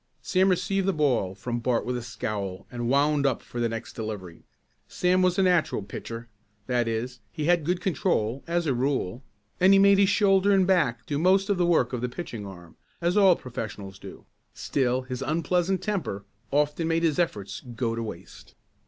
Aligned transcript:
Sam 0.23 0.49
received 0.49 0.87
the 0.87 0.93
ball 0.93 1.35
from 1.35 1.59
Bart 1.59 1.85
with 1.85 1.95
a 1.95 2.01
scowl 2.01 2.65
and 2.71 2.89
wound 2.89 3.27
up 3.27 3.43
for 3.43 3.59
the 3.59 3.69
next 3.69 3.93
delivery. 3.93 4.47
Sam 4.87 5.21
was 5.21 5.37
a 5.37 5.43
natural 5.43 5.83
pitcher. 5.83 6.27
That 6.65 6.87
is, 6.87 7.19
he 7.31 7.45
had 7.45 7.63
good 7.63 7.81
control, 7.81 8.43
as 8.47 8.65
a 8.65 8.73
rule, 8.73 9.23
and 9.59 9.73
he 9.73 9.77
made 9.77 9.99
his 9.99 10.09
shoulder 10.09 10.51
and 10.53 10.65
back 10.65 11.05
do 11.05 11.19
most 11.19 11.51
of 11.51 11.57
the 11.57 11.67
work 11.67 11.93
of 11.93 12.01
the 12.01 12.09
pitching 12.09 12.47
arm, 12.47 12.77
as 12.99 13.15
all 13.15 13.35
professionals 13.35 13.99
do. 13.99 14.25
Still 14.55 15.03
his 15.03 15.21
unpleasant 15.21 15.83
temper 15.83 16.25
often 16.49 16.87
made 16.87 17.03
his 17.03 17.19
efforts 17.19 17.61
go 17.75 17.93
to 17.95 18.01
waste. 18.01 18.55